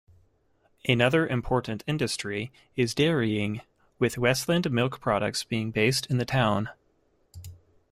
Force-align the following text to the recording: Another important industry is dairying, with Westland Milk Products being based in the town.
Another 0.89 1.27
important 1.27 1.83
industry 1.85 2.51
is 2.75 2.95
dairying, 2.95 3.61
with 3.99 4.17
Westland 4.17 4.71
Milk 4.71 4.99
Products 4.99 5.43
being 5.43 5.69
based 5.69 6.07
in 6.07 6.17
the 6.17 6.25
town. 6.25 6.69